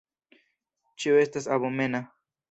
[1.03, 2.01] Ĉio estas abomena.